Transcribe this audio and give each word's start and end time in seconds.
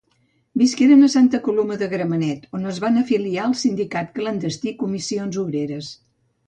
Visqueren 0.61 1.07
a 1.07 1.09
Santa 1.15 1.41
Coloma 1.49 1.77
de 1.83 1.89
Gramenet, 1.93 2.49
on 2.61 2.65
es 2.73 2.81
va 2.87 2.93
afiliar 3.03 3.47
al 3.47 3.57
sindicat 3.63 4.13
clandestí 4.19 4.79
Comissions 4.85 5.41
Obreres. 5.47 5.95